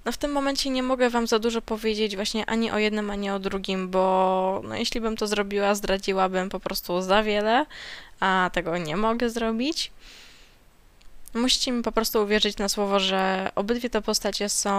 No 0.07 0.11
w 0.11 0.17
tym 0.17 0.31
momencie 0.31 0.69
nie 0.69 0.83
mogę 0.83 1.09
wam 1.09 1.27
za 1.27 1.39
dużo 1.39 1.61
powiedzieć 1.61 2.15
właśnie 2.15 2.45
ani 2.45 2.71
o 2.71 2.77
jednym, 2.77 3.09
ani 3.09 3.29
o 3.29 3.39
drugim, 3.39 3.89
bo 3.89 4.61
no 4.63 4.75
jeśli 4.75 5.01
bym 5.01 5.17
to 5.17 5.27
zrobiła, 5.27 5.75
zdradziłabym 5.75 6.49
po 6.49 6.59
prostu 6.59 7.01
za 7.01 7.23
wiele, 7.23 7.65
a 8.19 8.49
tego 8.53 8.77
nie 8.77 8.97
mogę 8.97 9.29
zrobić. 9.29 9.91
Musicie 11.33 11.71
mi 11.71 11.83
po 11.83 11.91
prostu 11.91 12.23
uwierzyć 12.23 12.57
na 12.57 12.69
słowo, 12.69 12.99
że 12.99 13.51
obydwie 13.55 13.89
te 13.89 14.01
postacie 14.01 14.49
są, 14.49 14.71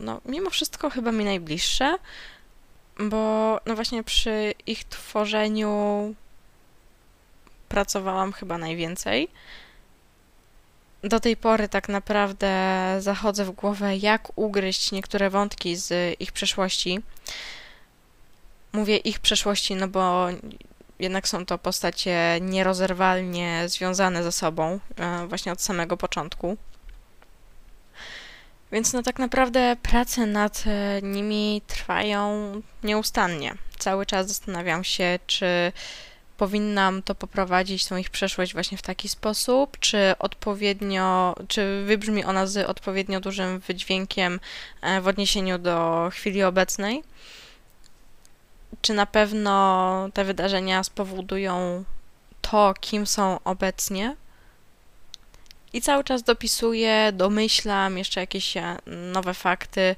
no, 0.00 0.20
mimo 0.24 0.50
wszystko 0.50 0.90
chyba 0.90 1.12
mi 1.12 1.24
najbliższe, 1.24 1.96
bo 2.98 3.60
no 3.66 3.74
właśnie 3.74 4.04
przy 4.04 4.54
ich 4.66 4.84
tworzeniu 4.84 6.14
pracowałam 7.68 8.32
chyba 8.32 8.58
najwięcej. 8.58 9.28
Do 11.02 11.20
tej 11.20 11.36
pory 11.36 11.68
tak 11.68 11.88
naprawdę 11.88 12.50
zachodzę 12.98 13.44
w 13.44 13.50
głowę, 13.50 13.96
jak 13.96 14.32
ugryźć 14.36 14.92
niektóre 14.92 15.30
wątki 15.30 15.76
z 15.76 16.16
ich 16.20 16.32
przeszłości. 16.32 17.00
Mówię 18.72 18.96
ich 18.96 19.20
przeszłości, 19.20 19.74
no 19.74 19.88
bo 19.88 20.28
jednak 20.98 21.28
są 21.28 21.46
to 21.46 21.58
postacie 21.58 22.38
nierozerwalnie 22.40 23.68
związane 23.68 24.22
ze 24.22 24.32
sobą, 24.32 24.80
e, 24.96 25.26
właśnie 25.26 25.52
od 25.52 25.62
samego 25.62 25.96
początku. 25.96 26.56
Więc 28.72 28.92
no 28.92 29.02
tak 29.02 29.18
naprawdę 29.18 29.76
prace 29.82 30.26
nad 30.26 30.64
e, 30.66 31.02
nimi 31.02 31.62
trwają 31.66 32.52
nieustannie. 32.82 33.54
Cały 33.78 34.06
czas 34.06 34.28
zastanawiam 34.28 34.84
się, 34.84 35.18
czy 35.26 35.72
powinnam 36.42 37.02
to 37.02 37.14
poprowadzić, 37.14 37.86
tą 37.86 37.96
ich 37.96 38.10
przeszłość 38.10 38.52
właśnie 38.52 38.78
w 38.78 38.82
taki 38.82 39.08
sposób, 39.08 39.78
czy 39.78 40.14
odpowiednio, 40.18 41.34
czy 41.48 41.84
wybrzmi 41.84 42.24
ona 42.24 42.46
z 42.46 42.68
odpowiednio 42.68 43.20
dużym 43.20 43.58
wydźwiękiem 43.58 44.40
e, 44.80 45.00
w 45.00 45.08
odniesieniu 45.08 45.58
do 45.58 46.08
chwili 46.12 46.42
obecnej 46.42 47.02
czy 48.80 48.94
na 48.94 49.06
pewno 49.06 50.08
te 50.14 50.24
wydarzenia 50.24 50.84
spowodują 50.84 51.84
to, 52.40 52.74
kim 52.80 53.06
są 53.06 53.38
obecnie. 53.44 54.16
I 55.72 55.80
cały 55.80 56.04
czas 56.04 56.22
dopisuję, 56.22 57.12
domyślam 57.12 57.98
jeszcze 57.98 58.20
jakieś 58.20 58.56
e, 58.56 58.76
nowe 58.86 59.34
fakty. 59.34 59.96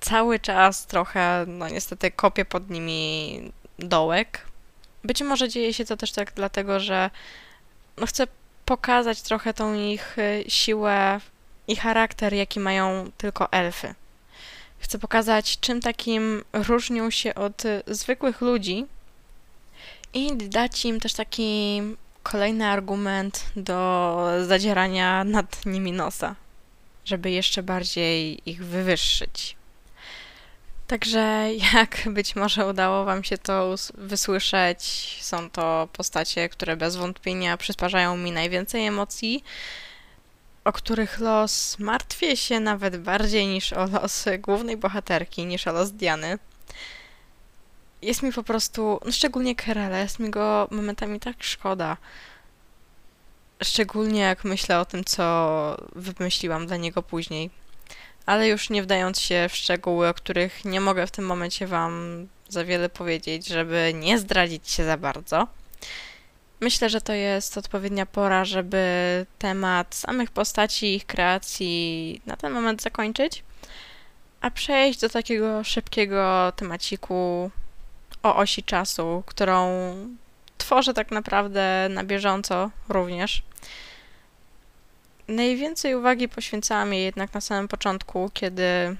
Cały 0.00 0.40
czas 0.40 0.86
trochę, 0.86 1.44
no 1.48 1.68
niestety, 1.68 2.10
kopię 2.10 2.44
pod 2.44 2.70
nimi 2.70 3.52
dołek. 3.78 4.53
Być 5.04 5.22
może 5.22 5.48
dzieje 5.48 5.74
się 5.74 5.84
to 5.84 5.96
też 5.96 6.12
tak 6.12 6.32
dlatego, 6.36 6.80
że 6.80 7.10
no 7.96 8.06
chcę 8.06 8.26
pokazać 8.64 9.22
trochę 9.22 9.54
tą 9.54 9.74
ich 9.74 10.16
e, 10.18 10.50
siłę 10.50 11.20
i 11.68 11.76
charakter, 11.76 12.34
jaki 12.34 12.60
mają 12.60 13.10
tylko 13.18 13.52
elfy. 13.52 13.94
Chcę 14.78 14.98
pokazać, 14.98 15.60
czym 15.60 15.80
takim 15.80 16.44
różnią 16.52 17.10
się 17.10 17.34
od 17.34 17.64
y, 17.64 17.82
zwykłych 17.86 18.40
ludzi 18.40 18.86
i 20.14 20.36
dać 20.36 20.84
im 20.84 21.00
też 21.00 21.12
taki 21.12 21.82
kolejny 22.22 22.66
argument 22.66 23.44
do 23.56 24.18
zadzierania 24.46 25.24
nad 25.24 25.66
nimi 25.66 25.92
nosa, 25.92 26.34
żeby 27.04 27.30
jeszcze 27.30 27.62
bardziej 27.62 28.50
ich 28.50 28.64
wywyższyć. 28.64 29.56
Także 30.94 31.48
jak 31.74 32.02
być 32.06 32.36
może 32.36 32.66
udało 32.66 33.04
Wam 33.04 33.24
się 33.24 33.38
to 33.38 33.74
wysłyszeć, 33.94 34.82
są 35.20 35.50
to 35.50 35.88
postacie, 35.92 36.48
które 36.48 36.76
bez 36.76 36.96
wątpienia 36.96 37.56
przysparzają 37.56 38.16
mi 38.16 38.32
najwięcej 38.32 38.86
emocji, 38.86 39.44
o 40.64 40.72
których 40.72 41.20
los 41.20 41.78
martwię 41.78 42.36
się 42.36 42.60
nawet 42.60 42.96
bardziej 42.96 43.46
niż 43.46 43.72
o 43.72 43.86
los 43.86 44.24
głównej 44.38 44.76
bohaterki, 44.76 45.46
niż 45.46 45.66
o 45.66 45.72
los 45.72 45.90
Diany. 45.90 46.38
Jest 48.02 48.22
mi 48.22 48.32
po 48.32 48.42
prostu, 48.42 49.00
no 49.04 49.12
szczególnie 49.12 49.54
Kerala, 49.54 49.98
jest 49.98 50.18
mi 50.18 50.30
go 50.30 50.68
momentami 50.70 51.20
tak 51.20 51.42
szkoda. 51.42 51.96
Szczególnie 53.62 54.20
jak 54.20 54.44
myślę 54.44 54.80
o 54.80 54.84
tym, 54.84 55.04
co 55.04 55.76
wymyśliłam 55.94 56.66
dla 56.66 56.76
niego 56.76 57.02
później. 57.02 57.63
Ale 58.26 58.48
już 58.48 58.70
nie 58.70 58.82
wdając 58.82 59.20
się 59.20 59.46
w 59.48 59.56
szczegóły, 59.56 60.08
o 60.08 60.14
których 60.14 60.64
nie 60.64 60.80
mogę 60.80 61.06
w 61.06 61.10
tym 61.10 61.26
momencie 61.26 61.66
Wam 61.66 62.26
za 62.48 62.64
wiele 62.64 62.88
powiedzieć, 62.88 63.46
żeby 63.46 63.92
nie 63.94 64.18
zdradzić 64.18 64.70
się 64.70 64.84
za 64.84 64.96
bardzo. 64.96 65.46
Myślę, 66.60 66.90
że 66.90 67.00
to 67.00 67.12
jest 67.12 67.58
odpowiednia 67.58 68.06
pora, 68.06 68.44
żeby 68.44 69.26
temat 69.38 69.94
samych 69.94 70.30
postaci, 70.30 70.94
ich 70.94 71.06
kreacji 71.06 72.20
na 72.26 72.36
ten 72.36 72.52
moment 72.52 72.82
zakończyć, 72.82 73.42
a 74.40 74.50
przejść 74.50 75.00
do 75.00 75.08
takiego 75.08 75.64
szybkiego 75.64 76.52
temaciku 76.56 77.50
o 78.22 78.36
osi 78.36 78.62
czasu, 78.62 79.22
którą 79.26 79.68
tworzę 80.58 80.94
tak 80.94 81.10
naprawdę 81.10 81.88
na 81.90 82.04
bieżąco 82.04 82.70
również. 82.88 83.42
Najwięcej 85.28 85.94
uwagi 85.94 86.28
poświęcałam 86.28 86.92
jej 86.92 87.04
jednak 87.04 87.34
na 87.34 87.40
samym 87.40 87.68
początku, 87.68 88.30
kiedy 88.34 88.96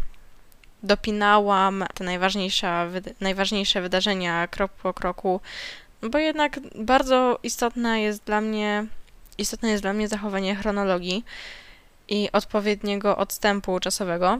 dopinałam 0.83 1.85
te 1.95 2.05
najważniejsze, 2.05 2.91
najważniejsze 3.21 3.81
wydarzenia 3.81 4.49
krok 4.49 4.73
po 4.73 4.95
kroku, 4.95 5.41
bo 6.03 6.19
jednak 6.19 6.61
bardzo 6.75 7.39
istotne 7.43 8.03
jest 8.03 8.25
dla 8.25 8.41
mnie, 8.41 8.87
istotne 9.39 9.71
jest 9.71 9.83
dla 9.83 9.93
mnie 9.93 10.09
zachowanie 10.09 10.57
chronologii 10.57 11.25
i 12.09 12.29
odpowiedniego 12.33 13.17
odstępu 13.17 13.81
czasowego. 13.81 14.39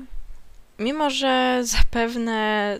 Mimo, 0.79 1.11
że 1.11 1.61
zapewne 1.63 2.79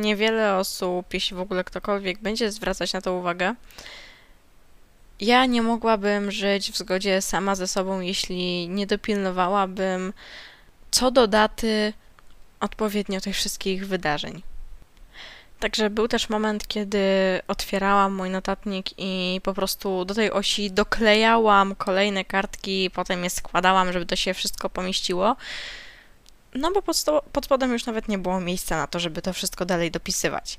niewiele 0.00 0.56
osób, 0.56 1.14
jeśli 1.14 1.36
w 1.36 1.40
ogóle 1.40 1.64
ktokolwiek 1.64 2.18
będzie 2.18 2.52
zwracać 2.52 2.92
na 2.92 3.00
to 3.00 3.14
uwagę, 3.14 3.54
ja 5.22 5.46
nie 5.46 5.62
mogłabym 5.62 6.30
żyć 6.30 6.72
w 6.72 6.78
zgodzie 6.78 7.22
sama 7.22 7.54
ze 7.54 7.68
sobą, 7.68 8.00
jeśli 8.00 8.68
nie 8.68 8.86
dopilnowałabym 8.86 10.12
co 10.90 11.10
do 11.10 11.26
daty 11.26 11.92
odpowiednio 12.60 13.20
tych 13.20 13.36
wszystkich 13.36 13.86
wydarzeń. 13.86 14.42
Także 15.60 15.90
był 15.90 16.08
też 16.08 16.28
moment, 16.28 16.68
kiedy 16.68 16.98
otwierałam 17.48 18.14
mój 18.14 18.30
notatnik 18.30 18.86
i 18.98 19.40
po 19.42 19.54
prostu 19.54 20.04
do 20.04 20.14
tej 20.14 20.30
osi 20.30 20.70
doklejałam 20.70 21.74
kolejne 21.74 22.24
kartki, 22.24 22.90
potem 22.94 23.24
je 23.24 23.30
składałam, 23.30 23.92
żeby 23.92 24.06
to 24.06 24.16
się 24.16 24.34
wszystko 24.34 24.70
pomieściło. 24.70 25.36
No 26.54 26.70
bo 26.72 26.82
pod, 26.82 26.96
pod 27.32 27.44
spodem 27.44 27.72
już 27.72 27.86
nawet 27.86 28.08
nie 28.08 28.18
było 28.18 28.40
miejsca 28.40 28.76
na 28.76 28.86
to, 28.86 29.00
żeby 29.00 29.22
to 29.22 29.32
wszystko 29.32 29.64
dalej 29.64 29.90
dopisywać. 29.90 30.58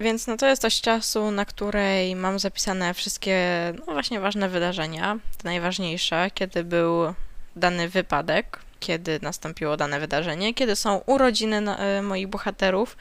Więc 0.00 0.26
no 0.26 0.36
to 0.36 0.46
jest 0.46 0.62
dość 0.62 0.80
czasu, 0.80 1.30
na 1.30 1.44
której 1.44 2.16
mam 2.16 2.38
zapisane 2.38 2.94
wszystkie, 2.94 3.38
no 3.78 3.92
właśnie 3.92 4.20
ważne 4.20 4.48
wydarzenia, 4.48 5.18
te 5.38 5.48
najważniejsze, 5.48 6.30
kiedy 6.34 6.64
był 6.64 7.14
dany 7.56 7.88
wypadek, 7.88 8.58
kiedy 8.80 9.18
nastąpiło 9.22 9.76
dane 9.76 10.00
wydarzenie, 10.00 10.54
kiedy 10.54 10.76
są 10.76 10.98
urodziny 11.06 11.62
y, 11.98 12.02
moich 12.02 12.28
bohaterów, 12.28 12.96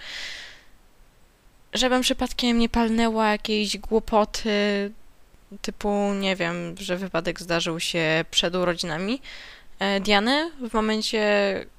żebym 1.74 2.02
przypadkiem 2.02 2.60
nie 2.60 2.70
palnęła 2.70 3.32
jakiejś 3.32 3.78
głupoty, 3.78 4.92
typu, 5.62 6.14
nie 6.14 6.36
wiem, 6.36 6.76
że 6.80 6.98
wypadek 6.98 7.40
zdarzył 7.42 7.80
się 7.80 8.26
przed 8.32 8.56
urodzinami 8.56 9.22
e, 9.80 10.00
Diany, 10.00 10.52
w 10.70 10.74
momencie, 10.74 11.22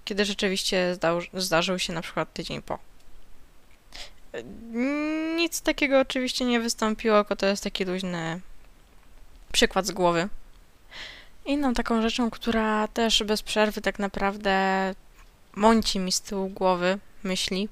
kiedy 0.05 0.25
rzeczywiście 0.25 0.95
zdał, 0.95 1.21
zdarzył 1.35 1.79
się 1.79 1.93
na 1.93 2.03
przykład 2.03 2.33
tydzień 2.33 2.63
po. 2.63 2.88
Nic 5.37 5.61
takiego 5.61 6.01
oczywiście 6.01 6.45
nie 6.45 6.61
wystąpiło, 6.61 7.17
tylko 7.25 7.37
to 7.37 7.47
jest 7.47 7.65
taki 7.65 7.85
luźny 7.85 8.41
przykład 9.53 9.87
z 9.87 9.91
głowy. 9.91 10.29
Inną 11.45 11.75
taką 11.75 12.03
rzeczą, 12.03 12.31
która 12.31 12.89
też 12.89 13.23
bez 13.23 13.43
przerwy 13.43 13.81
tak 13.81 13.99
naprawdę 13.99 14.95
mąci 15.57 15.99
mi 15.99 16.13
z 16.13 16.21
tyłu 16.21 16.49
głowy 16.49 16.99
myśli, 17.23 17.69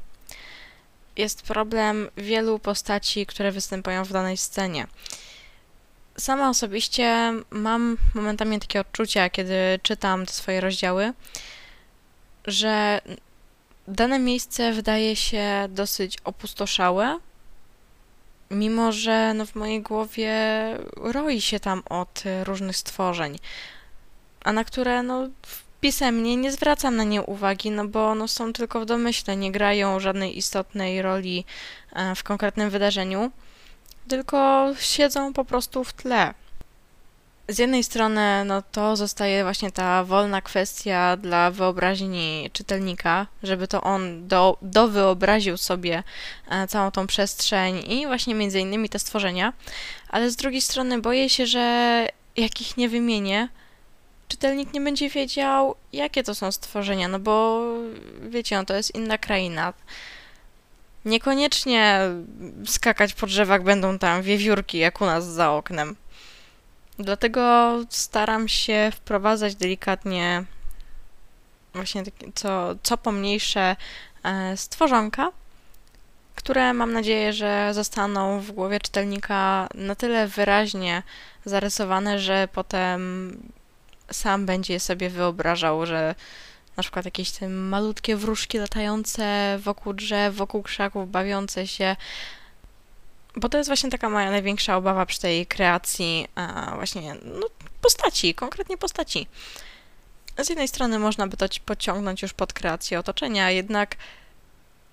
jest 1.17 1.43
problem 1.43 2.09
wielu 2.17 2.59
postaci, 2.59 3.27
które 3.27 3.53
występują 3.53 4.05
w 4.05 4.13
danej 4.13 4.37
scenie. 4.37 4.87
Sama 6.19 6.49
osobiście 6.49 7.33
mam 7.51 7.97
momentami 8.15 8.61
takie 8.61 8.81
odczucia, 8.81 9.31
kiedy 9.31 9.55
czytam 9.83 10.27
te 10.27 10.33
swoje 10.33 10.61
rozdziały, 10.61 11.12
że 12.47 13.01
dane 13.88 14.18
miejsce 14.18 14.72
wydaje 14.72 15.16
się 15.16 15.68
dosyć 15.68 16.18
opustoszałe, 16.25 17.18
mimo 18.51 18.92
że 18.92 19.35
no 19.35 19.46
w 19.46 19.55
mojej 19.55 19.83
głowie 19.83 20.35
roi 20.96 21.40
się 21.40 21.61
tam 21.61 21.83
od 21.88 22.22
różnych 22.44 22.77
stworzeń, 22.77 23.38
a 24.44 24.53
na 24.53 24.64
które 24.64 25.03
no 25.03 25.29
pisemnie 25.81 26.37
nie 26.37 26.53
zwracam 26.53 26.96
na 26.96 27.05
nie 27.05 27.22
uwagi, 27.22 27.70
no 27.70 27.88
bo 27.88 28.14
no 28.14 28.29
są 28.29 28.53
tylko 28.53 28.81
w 28.81 28.87
domyśle, 28.87 29.37
nie 29.37 29.53
grają 29.53 30.01
żadnej 30.01 30.38
istotnej 30.38 31.03
roli 31.03 31.44
e, 31.92 32.14
w 32.14 32.22
konkretnym 32.22 32.70
wydarzeniu, 32.70 33.31
tylko 34.09 34.66
siedzą 34.79 35.33
po 35.33 35.44
prostu 35.44 35.85
w 35.85 35.92
tle 35.92 36.35
z 37.48 37.59
jednej 37.59 37.85
strony, 37.85 38.44
no 38.44 38.62
to 38.62 38.96
zostaje 38.96 39.42
właśnie 39.42 39.72
ta 39.72 40.04
wolna 40.04 40.42
kwestia 40.42 41.16
dla 41.16 41.50
wyobraźni 41.50 42.50
czytelnika, 42.52 43.26
żeby 43.42 43.68
to 43.68 43.82
on 43.82 44.28
do, 44.28 44.56
dowyobraził 44.62 45.56
sobie 45.56 46.02
e, 46.48 46.66
całą 46.66 46.90
tą 46.90 47.06
przestrzeń 47.06 47.92
i 47.92 48.06
właśnie 48.06 48.35
między 48.35 48.61
innymi 48.61 48.88
te 48.88 48.98
stworzenia, 48.98 49.52
ale 50.09 50.30
z 50.30 50.37
drugiej 50.37 50.61
strony 50.61 51.00
boję 51.00 51.30
się, 51.30 51.46
że 51.46 52.06
jak 52.37 52.61
ich 52.61 52.76
nie 52.76 52.88
wymienię, 52.88 53.48
czytelnik 54.28 54.72
nie 54.72 54.80
będzie 54.80 55.11
wiedział, 55.11 55.74
jakie 55.92 56.22
to 56.22 56.35
są 56.35 56.52
stworzenia, 56.52 57.09
no 57.09 57.18
bo 57.18 57.62
wiecie, 58.28 58.56
no 58.56 58.64
to 58.64 58.74
jest 58.74 58.94
inna 58.94 59.18
kraina. 59.18 59.72
Niekoniecznie 61.04 62.00
skakać 62.66 63.14
po 63.14 63.26
drzewach 63.26 63.62
będą 63.62 63.98
tam 63.98 64.22
wiewiórki, 64.22 64.78
jak 64.78 65.00
u 65.00 65.04
nas 65.04 65.24
za 65.26 65.52
oknem. 65.52 65.96
Dlatego 66.98 67.74
staram 67.90 68.48
się 68.48 68.92
wprowadzać 68.94 69.54
delikatnie 69.54 70.44
właśnie 71.74 72.04
takie, 72.04 72.32
co, 72.35 72.74
co 72.82 72.96
pomniejsze 72.96 73.76
e, 74.24 74.56
stworzonka, 74.56 75.30
które 76.35 76.72
mam 76.72 76.92
nadzieję, 76.92 77.32
że 77.32 77.70
zostaną 77.74 78.40
w 78.40 78.52
głowie 78.52 78.80
czytelnika 78.80 79.68
na 79.74 79.94
tyle 79.94 80.28
wyraźnie 80.28 81.02
zarysowane, 81.44 82.18
że 82.18 82.48
potem 82.52 83.32
sam 84.11 84.46
będzie 84.46 84.80
sobie 84.80 85.11
wyobrażał, 85.11 85.87
że 85.87 86.14
na 86.76 86.82
przykład 86.82 87.04
jakieś 87.04 87.30
te 87.30 87.48
malutkie 87.48 88.16
wróżki 88.16 88.59
latające 88.59 89.59
wokół 89.62 89.92
drzew, 89.92 90.35
wokół 90.35 90.62
krzaków, 90.62 91.11
bawiące 91.11 91.66
się, 91.66 91.96
bo 93.37 93.49
to 93.49 93.59
jest 93.59 93.70
właśnie 93.70 93.90
taka 93.90 94.11
moja 94.11 94.31
największa 94.31 94.77
obawa 94.77 95.07
przy 95.07 95.20
tej 95.20 95.46
kreacji 95.46 96.29
właśnie 96.75 97.14
no, 97.25 97.46
postaci, 97.81 98.35
konkretnie 98.35 98.79
postaci. 98.79 99.27
Z 100.42 100.49
jednej 100.49 100.68
strony 100.68 100.99
można 100.99 101.27
by 101.27 101.37
to 101.37 101.46
pociągnąć 101.66 102.22
już 102.22 102.33
pod 102.33 102.53
kreację 102.53 102.99
otoczenia, 102.99 103.51
jednak, 103.51 103.96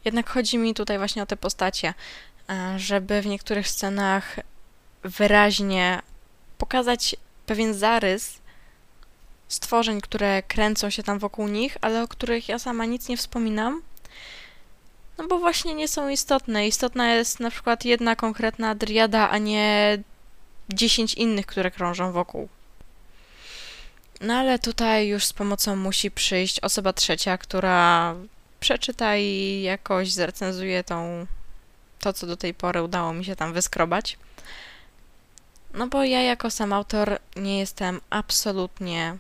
jednak 0.05 0.29
chodzi 0.29 0.57
mi 0.57 0.73
tutaj 0.73 0.97
właśnie 0.97 1.23
o 1.23 1.25
te 1.25 1.37
postacie, 1.37 1.93
żeby 2.77 3.21
w 3.21 3.25
niektórych 3.25 3.67
scenach 3.67 4.35
wyraźnie 5.03 6.01
pokazać 6.57 7.15
pewien 7.45 7.73
zarys 7.73 8.37
stworzeń, 9.47 10.01
które 10.01 10.43
kręcą 10.43 10.89
się 10.89 11.03
tam 11.03 11.19
wokół 11.19 11.47
nich, 11.47 11.77
ale 11.81 12.03
o 12.03 12.07
których 12.07 12.49
ja 12.49 12.59
sama 12.59 12.85
nic 12.85 13.07
nie 13.07 13.17
wspominam, 13.17 13.81
no 15.17 15.27
bo 15.27 15.39
właśnie 15.39 15.73
nie 15.73 15.87
są 15.87 16.09
istotne. 16.09 16.67
Istotna 16.67 17.13
jest 17.13 17.39
na 17.39 17.51
przykład 17.51 17.85
jedna 17.85 18.15
konkretna 18.15 18.75
driada, 18.75 19.29
a 19.29 19.37
nie 19.37 19.97
dziesięć 20.69 21.13
innych, 21.13 21.45
które 21.45 21.71
krążą 21.71 22.11
wokół. 22.11 22.49
No 24.21 24.33
ale 24.33 24.59
tutaj 24.59 25.07
już 25.07 25.25
z 25.25 25.33
pomocą 25.33 25.75
musi 25.75 26.11
przyjść 26.11 26.59
osoba 26.59 26.93
trzecia, 26.93 27.37
która 27.37 28.15
przeczyta 28.59 29.17
i 29.17 29.61
jakoś 29.61 30.11
zrecenzuje 30.11 30.83
tą, 30.83 31.25
to, 31.99 32.13
co 32.13 32.27
do 32.27 32.37
tej 32.37 32.53
pory 32.53 32.83
udało 32.83 33.13
mi 33.13 33.25
się 33.25 33.35
tam 33.35 33.53
wyskrobać. 33.53 34.17
No 35.73 35.87
bo 35.87 36.03
ja 36.03 36.21
jako 36.21 36.51
sam 36.51 36.73
autor 36.73 37.19
nie 37.35 37.59
jestem 37.59 38.01
absolutnie 38.09 39.17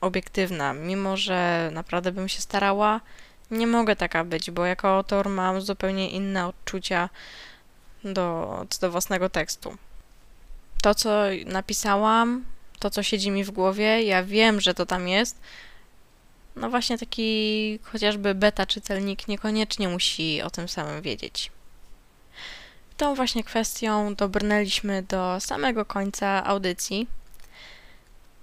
obiektywna, 0.00 0.72
mimo 0.72 1.16
że 1.16 1.70
naprawdę 1.72 2.12
bym 2.12 2.28
się 2.28 2.40
starała, 2.40 3.00
nie 3.50 3.66
mogę 3.66 3.96
taka 3.96 4.24
być, 4.24 4.50
bo 4.50 4.66
jako 4.66 4.88
autor 4.88 5.28
mam 5.28 5.60
zupełnie 5.60 6.10
inne 6.10 6.46
odczucia 6.46 7.08
do, 8.04 8.66
do 8.80 8.90
własnego 8.90 9.28
tekstu. 9.28 9.76
To, 10.82 10.94
co 10.94 11.10
napisałam, 11.46 12.44
to, 12.78 12.90
co 12.90 13.02
siedzi 13.02 13.30
mi 13.30 13.44
w 13.44 13.50
głowie, 13.50 14.02
ja 14.02 14.22
wiem, 14.22 14.60
że 14.60 14.74
to 14.74 14.86
tam 14.86 15.08
jest. 15.08 15.40
No 16.56 16.70
właśnie 16.70 16.98
taki 16.98 17.78
chociażby 17.82 18.34
beta 18.34 18.66
czytelnik 18.66 19.28
niekoniecznie 19.28 19.88
musi 19.88 20.42
o 20.42 20.50
tym 20.50 20.68
samym 20.68 21.02
wiedzieć. 21.02 21.50
Tą 22.96 23.14
właśnie 23.14 23.44
kwestią 23.44 24.14
dobrnęliśmy 24.14 25.02
do 25.02 25.40
samego 25.40 25.84
końca 25.84 26.44
audycji. 26.44 27.06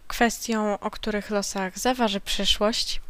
Kwestią, 0.08 0.80
o 0.80 0.92
których 0.92 1.30
losach 1.30 1.80
zaważy 1.80 2.20
przyszłość. 2.20 3.02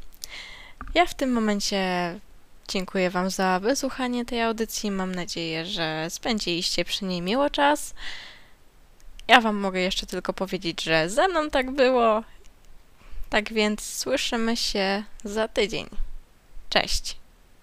Ja 0.94 1.06
w 1.06 1.14
tym 1.14 1.32
momencie 1.32 2.20
dziękuję 2.68 3.10
Wam 3.10 3.30
za 3.30 3.60
wysłuchanie 3.60 4.26
tej 4.26 4.42
audycji. 4.42 4.92
Mam 4.92 5.16
nadzieję, 5.16 5.66
że 5.66 6.06
spędziliście 6.10 6.86
przy 6.86 7.06
niej 7.06 7.22
miło 7.22 7.50
czas. 7.50 7.94
Ja 9.28 9.42
Wam 9.42 9.56
mogę 9.56 9.80
jeszcze 9.80 10.06
tylko 10.06 10.34
powiedzieć, 10.34 10.84
że 10.84 11.10
ze 11.10 11.28
mną 11.28 11.50
tak 11.50 11.72
było. 11.72 12.24
Tak 13.30 13.54
więc 13.54 13.82
słyszymy 13.82 14.58
się 14.58 15.04
za 15.24 15.48
tydzień. 15.48 15.90
Cześć. 16.70 17.21